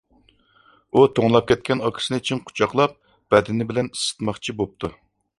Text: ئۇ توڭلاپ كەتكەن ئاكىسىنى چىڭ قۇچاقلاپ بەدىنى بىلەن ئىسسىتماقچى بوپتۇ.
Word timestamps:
ئۇ 0.93 1.01
توڭلاپ 1.17 1.45
كەتكەن 1.51 1.83
ئاكىسىنى 1.89 2.19
چىڭ 2.29 2.41
قۇچاقلاپ 2.47 2.95
بەدىنى 3.35 3.67
بىلەن 3.73 3.91
ئىسسىتماقچى 3.93 4.57
بوپتۇ. 4.63 4.91